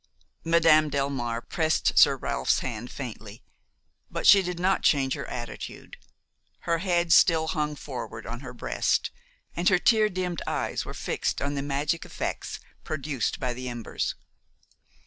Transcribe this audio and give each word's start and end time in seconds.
Madame 0.43 0.89
Delmare 0.89 1.47
pressed 1.47 1.95
Sir 1.95 2.17
Ralph's 2.17 2.61
hand 2.61 2.89
faintly; 2.89 3.43
but 4.09 4.25
she 4.25 4.41
did 4.41 4.59
not 4.59 4.81
change 4.81 5.13
her 5.13 5.27
attitude; 5.27 5.95
her 6.61 6.79
head 6.79 7.13
still 7.13 7.49
hung 7.49 7.75
forward 7.75 8.25
on 8.25 8.39
her 8.39 8.51
breast 8.51 9.11
and 9.55 9.69
her 9.69 9.77
tear 9.77 10.09
dimmed 10.09 10.41
eyes 10.47 10.85
were 10.85 10.95
fixed 10.95 11.39
on 11.39 11.53
the 11.53 11.61
magic 11.61 12.03
effects 12.03 12.59
produced 12.83 13.39
by 13.39 13.53
the 13.53 13.69
embers. 13.69 14.15